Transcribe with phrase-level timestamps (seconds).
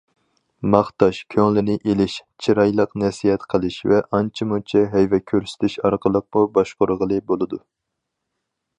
[0.75, 2.15] ماختاش، كۆڭلىنى ئېلىش،
[2.45, 7.65] چىرايلىق نەسىھەت قىلىش ۋە ئانچە- مۇنچە ھەيۋە كۆرسىتىش ئارقىلىقمۇ باشقۇرغىلى بولىدۇ.